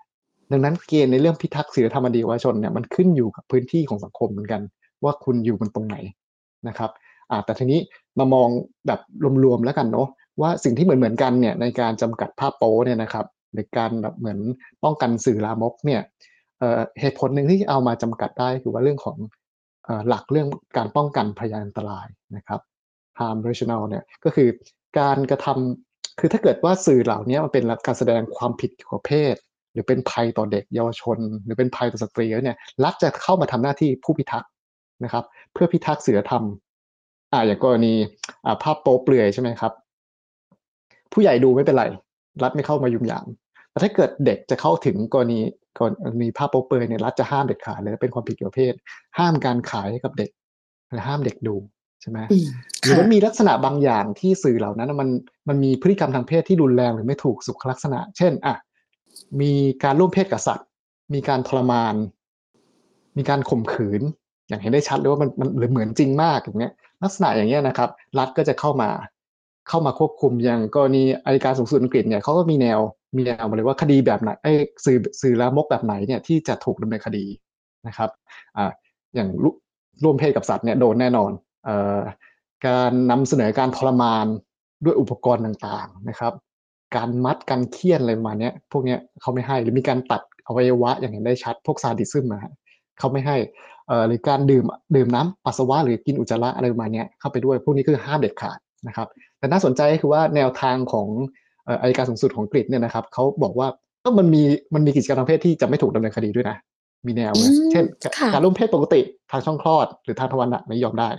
[0.52, 4.62] ดังนั้นเกณฑ์ในเรื่องพิทักษ์ศีลธรรมดีวชนเนี่ยมันขึ้นอยู่กับพื้นที่ของสังคมเหมือนกัน
[5.04, 5.96] ว่าคุณอยู่มันตรงไหน
[6.68, 6.90] นะครับ
[7.32, 7.80] อ่าแต่ทีนี้
[8.20, 8.48] มามอง
[8.88, 9.00] แบบ
[9.44, 10.08] รวมๆแล้วกันเนาะ
[10.42, 14.40] ว่าสิ่งที่เหมือนเหมือนๆกันเนี่ยในการจำกัดภาพโป๊เนี่ยนะครับหรือการแบบเหมือน
[14.84, 16.02] ป้องกันสื่อลามกเนี่ย
[16.60, 19.18] เเหตุผลหนึ่งที่เอามาจำกัดได้คือว่าเรื่องของ
[19.88, 22.62] อหลักเรื่องการป้องกันพยานอันตรายนะครับ
[23.20, 24.50] harm rational เนี่ยก็คือ
[25.00, 29.36] การกระทำคือถ้าเกิดว่าสื่อเหล่านี้มันเป็นการแสดงความผิดเกี่ยวกับเพศ
[29.74, 34.50] หรือเป็นภัยต่อเด็กเยาวชน หรือเป็นภัยต่อสตรีแล้วเนี่ยรัฐจะเข้ามาทำหน้าที่ผู้พิทักษ์
[35.04, 36.44] นะครับ เพื่อพิทักษ์ศีลธรรม
[37.34, 37.94] อ่าอย่างกรณี
[38.64, 39.74] ภาพโป๊เปลือยใช่ไหมครับ
[41.14, 41.86] ผู้ใหญ่ดูไม่เป็นไร
[42.44, 43.28] รัฐไม่เข้ามายุ่งยาม
[43.72, 45.40] แต่ถ้าเกิดเด็กจะเข้าถึงกรณี
[45.80, 45.90] กร
[46.22, 48.74] ณีภาพโป๊เปลือยเนี่ยรัฐจะห้ามเด็ดขาดเลยเป็นความผิดเกี่ยวกับเพศ
[49.18, 50.30] ห้ามการขายให้กับเด็ก
[50.90, 51.56] หรือห้ามเด็กดู
[52.02, 52.48] ใช่ไหมอืม
[52.84, 55.10] หรือค่ะมันมีลักษณะบางอย่างที่สื่อเหล่านั้นมัน
[55.50, 58.56] มันมีพฤติกรรมทางเพศที่รุนแรงหรือไม่ถูกสุขลักษณะ เช่นอะ
[59.42, 60.68] มีการร่วมเพศกับสัตว์
[61.14, 61.96] มีการทรมาน
[63.18, 64.02] มีการข่มขืน
[64.48, 68.90] อย่างเห็นได้ชัดเลยว่ามันมันหรือเหมือนจริงมากอย่างเงี้ยลักษณะอย่างเงี้ยนะครับ รัฐก็จะเข้ามา
[69.68, 72.80] เข้ามาควบคุมอย่างกรณีอัยการสูงสุดอังกฤษเนี่ยเขาก็มีแนว
[73.18, 74.54] มีแนวมาเลยว่าคดีแบบไหนไอ้
[74.86, 77.26] สื่อสื่อลามกแบบไหนเนี่ยที่จะถูกดำเนินคดี
[77.88, 78.10] นะครับ
[78.58, 78.72] อ่า
[79.16, 79.30] อย่าง
[80.04, 81.32] ร่วมเพศกับสัตว์เนี่ยโดนแน่นอน
[81.66, 82.00] เอ่อ
[82.68, 84.26] การนำเสนอการทรมาน
[84.86, 86.34] ด้วยอุปกรณ์ต่างๆนะครับ
[86.96, 92.54] การมัดการเคี่ยนอะไรมาเนี้ยพวกเนี้ยเขาไม่ให้หรือมีการตัดอวัยวะอย่างเห็นได้ชัด พวกซาดิซึมนะฮะ
[93.00, 93.38] เขาไม่ให้
[93.88, 99.08] เอ่อหรือการดื่มดื่มน้ำปัสสาวะหรือกินอุจจาระอะไรประมาณเนี้ยเข้าไปด้วยพวกนี้คือห้ามเด็ดขาด นะครับ
[99.40, 101.08] แต่น่าสนใจก็คือว่าแนวทางของ
[101.66, 103.68] เอ่ออัยการสูงสุดของอังกฤษเนี่ยนะครับเขาบอกว่า
[104.04, 104.42] ก็มันมี
[104.74, 106.58] มันมีกิจกรรมทางเพศที่จะไม่ถูกดำเนินคดีด้วยนะ
[107.08, 107.86] มีแนวเลยอืมเช่น
[108.18, 111.10] ค่ะการร่วมเพศปกติทางช่องคลอด หรือทางทวารหนักไม่ยอมได้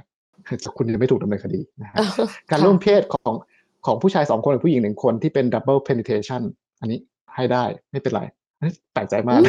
[0.76, 1.96] คุณจะไม่ถูกดำเนินคดีนะฮะ
[2.50, 3.34] การร่วมเพศของ
[3.86, 6.42] ของผู้ชายสองคนกับผู้หญิงหนึ่งคนที่เป็น double penetration
[6.80, 6.98] อันนี้
[7.34, 8.22] ให้ได้ไม่เป็นไร
[8.58, 9.40] อันนี้แปลกใจมาก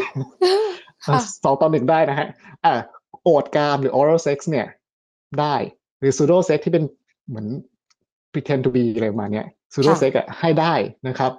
[1.05, 2.27] ค่ะสองต่อหนึ่งได้นะฮะ
[2.65, 2.73] อ่า
[3.23, 4.67] โอดกามหรือ oral sex เนี่ย
[5.39, 5.55] ได้
[5.99, 6.83] หรือ pseudo sex ที่เป็น
[7.27, 7.47] เหมือน
[8.33, 10.73] pretend to be อะไรประมาณเนี้ย pseudo ค่ะ sex อะให้ได้
[11.07, 11.31] นะครับ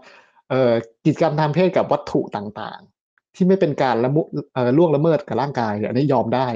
[0.50, 0.72] เอ่อ
[1.04, 4.22] กิจกรรมทางเพศกับวัตถุต่างๆ ที่ไม่เป็นการละมุ
[4.54, 6.48] เอ่อล่วงละเมิดกับร่างกายเนี่ยอันนี้ยอมได้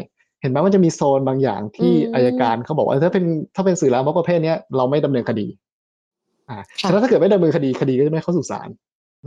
[0.43, 3.25] เห็นไหมว่าจะมีโซนบางอย่างที่อืมอายการเขาบอกว่าถ้าเป็น
[3.55, 5.47] ถ้าเป็นสื่อลามกประเภทเนี้ยเราไม่ดำเนินคดี
[6.49, 8.69] อ่าค่ะฉะนั้นถ้าเกิดไม่ดำเนินคดีคดีก็จะไม่เข้าสู่ศาล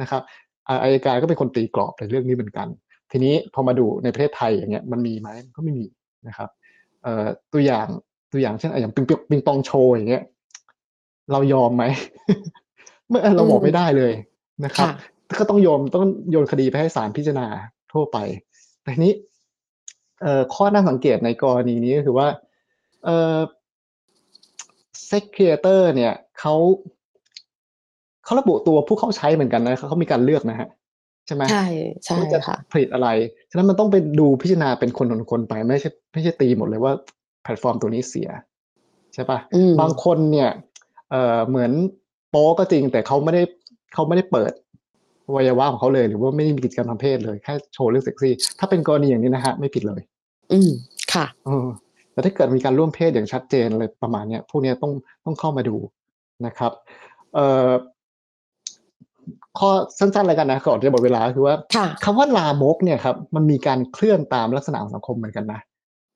[0.02, 0.22] นะครับ
[0.68, 2.68] อ่าอายการก็เป็นคนตีกรอบในเรื่องนี้เหมือนกัน
[3.12, 5.86] ทีนี้พอมาดูในประเทศไทยอย่างเงี้ยมันมีไหมมันก็ไม่มี
[6.28, 6.50] นะครับ
[7.04, 7.88] เอ่อตัวอย่าง
[8.32, 10.24] ตัวอย่างเช่นอะอย่างปิงปิงปิงปองโชว์อย่างเงี้ย
[11.32, 11.84] เรายอมไหม
[13.10, 14.14] ไม่เราบอกไม่ได้เลย
[14.66, 14.92] นะครับค่ะ
[15.40, 17.48] ก็ต้องโยนต้องโยนคดีไปให้ศาลพิจารณา
[17.92, 18.18] ทั่วไป
[18.82, 19.14] แต่ทีนี้
[20.22, 22.28] เอ่อข้อน่าสังเกตในกรณีนี้ก็คือว่า
[23.06, 23.38] เอ่อ
[25.10, 26.56] Sex Creator เนี่ยเขา
[28.24, 30.70] เขาระบุตัวผู้เข้าใช้เหมือนกันนะเขามีการเลือกนะฮะ
[31.28, 31.66] ใช่ไหมใช่
[32.06, 33.08] ใช่ว่าจะค่ะผลิตอะไร
[33.50, 36.94] ฉะนั้นมันต้องไปดูพิจารณาเป็นคนคนๆไปไม่ใช่ไม่ใช่ตีหมดเลยว่า
[37.44, 38.30] แพลตฟอร์มตัวนี้เสีย
[39.14, 40.50] ใช่ปะอืมบางคนเนี่ย
[41.12, 41.72] เอ่อเหมือน
[42.30, 43.44] โป๊ก็จริงแต่เขาไม่ได้
[43.94, 44.52] เขาไม่ได้เปิด
[45.28, 50.02] อวัยวะของเขาเลย หรือว่าไม่ได้มีกิจกรรมทางเพศเลยแค่โชว์เรื่องเซ็กซี่ถ้าเป็นกรณีอย่างนี้นะฮะไม่ผิดเลย
[50.52, 50.70] อืม
[51.14, 51.68] ค่ะเออ
[52.12, 54.92] แต่ถ้าเกิดมีการร่วมเพศอย่างชัดเจนอะไรประมาณเนี้ยพวกเนี้ยต้อง
[55.26, 55.76] ต้องเข้ามาดู
[56.46, 56.72] นะครับ
[57.34, 57.70] เอ่อ
[59.60, 59.70] ข้อ
[60.00, 65.62] สั้นๆอะไรกันนะก่อนจะหมดเวลาคือว่าค่ะคำว่าลามกเนี่ยครับมันมีการเคลื่อนตามลักษณะของสังคมเหมือนกันนะ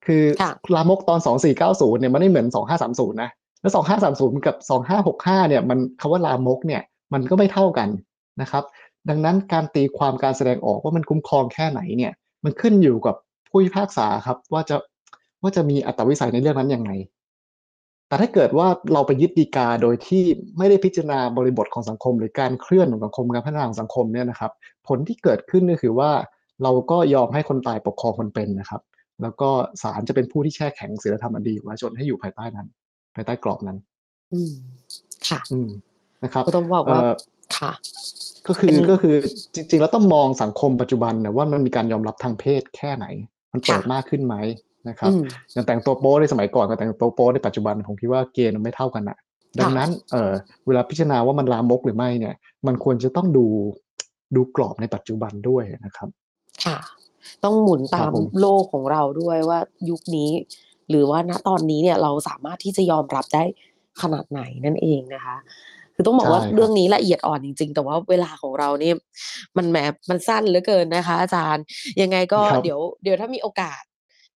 [0.06, 1.20] คือค่ะลามกตอน
[1.60, 2.46] 2490เนี่ยมันไม่เหมือน
[2.84, 3.30] 2530นะ
[3.66, 3.76] แล้ว
[4.10, 4.56] 2530กับ
[5.02, 7.88] 2565เนี่ยมันคำว่าลามกเนี่ยมันก็ไม่เท่ากัน
[8.42, 8.64] นะครับ
[9.08, 12.12] ดังนั้นการตีความการแสดงออกว่ามันคุ้มครองแค่ไหนเนี่ย
[12.44, 13.14] มันขึ้นอยู่กับ
[13.50, 14.76] ผู้พิพากษาครับ ว่าจะ
[15.42, 16.90] ว่าจะมีอัตวิสัยในเรื่องนั้นยังไง
[18.08, 20.22] แต่ถ้าเกิดว่าเราไปยึดดีกาโดยที่
[20.58, 24.52] ไม่ได้พิจารณาบริบทของสังคม หรือการเคลื่อนของสังคมการพัฒนาของสังคมเนี่ยนะครับ
[24.88, 26.10] ผลที่เกิดขึ้นก็คือว่า
[26.62, 28.82] เราก็ยอมให้คนตายปกครองคนเป็นนะครับ
[29.22, 29.50] แล้วก็
[29.82, 32.68] ศาลจะเป็นผู้ที่แช่แข็งศีลธรรมอันดีของประชาชนให้อยู่ภายใต้นั้น
[33.16, 33.78] ภายใต้กรอบนั้น
[34.34, 34.52] อืม
[35.28, 35.68] ค่ะ อืม
[36.24, 37.12] นะครับก็ต้องบอกว่าเอ่อ
[37.58, 37.72] ค่ะ
[38.46, 39.14] ก็คือเป็นก็คือ
[39.54, 43.06] จริง ๆ แล้วต้องมองสังคมปัจจุบันนะว่ามันมีการยอมรับทางเพศแค่ไหน
[43.52, 44.34] มันเปิดค่ะมากขึ้นไหม
[44.88, 49.18] นะครับอืมอย่างแต่งตัวโป๊ในสมัยก่อนกับแต่งตัวโป๊ในปัจจุบันผมคิดว่าเกณฑ์มันไม่เท่ากันอะ
[49.58, 50.32] ดังนั้นเออ
[50.66, 52.34] เวลาพิจารณาว่ามันลามกหรือไม่เนี่ย
[52.66, 53.46] มันควรจะต้องดู
[54.36, 56.08] ดูกรอบในปัจจุบันด้วยนะครับ
[56.64, 56.78] ค่ะ
[57.44, 59.58] ต้องหมุนตาครัมบผมโลกของเราด้วยว่า
[59.90, 60.30] ยุคนี้
[60.90, 63.44] หรือว่าณตอนนี้เนี่ยเราสามารถที่จะยอมรับได้
[64.02, 65.36] ขนาดไหนนั่นเองนะคะ
[65.94, 68.94] คือต้องบอกว่าใช่ครับเรื่องนี้ละเอียดอ่อนจริง ๆ แต่ว่าเวลาของเราเนี่ย
[69.56, 69.76] มันแหม
[70.10, 71.64] มันสั้นเหลือเกินนะคะ อาจารย์
[72.02, 73.82] ยังไงก็ครับเดี๋ยวเดี๋ยวถ้ามีโอกาส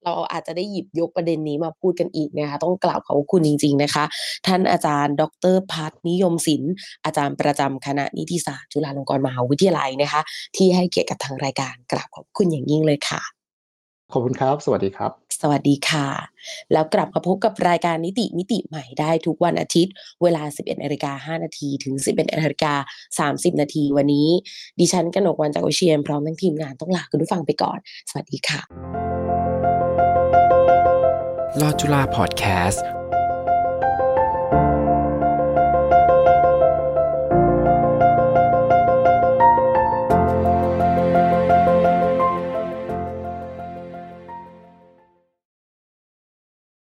[0.05, 4.05] เราอาจจะได้หยิบยกประเด็นนี้มาพูดกันอีกนะคะต้องกล่าวขอบคุณจริง ๆนะคะ
[4.47, 5.23] ท่านอาจารย์ ด
[5.55, 6.73] รพัฒน์นิยมศิลป์
[7.05, 10.21] อาจารย์ประจำคณะนิติศาสตร์จุฬาลงกรณ์มหาวิทยาลัยนะคะ
[10.57, 13.40] ที่ให้เกียรติกับทางรายการกราบขอบคุณอย่างยิ่งเลยค่ะ
[14.13, 15.11] ขอบคุณครับ สวัสดีครับ
[15.43, 16.09] สวัสดีค่ะ
[16.73, 19.93] แล้วกลับมาพบกับรายการนิติมิติใหม่ได้ทุกวันอาทิตย์
[20.23, 22.75] เวลา 11นาฬิกา5นาทีถึง 11นาฬิกา
[23.41, 24.29] 30 นาทีวันนี้
[24.81, 27.79] ดิฉันกนกวันจากวิเชียนพร้อมทั้งทีมงานต้องลาคุณผู้ฟังไปก่อน
[28.11, 28.61] สวัสดีค่ะ
[31.61, 33.00] ลอจุฬาพอดแคสต์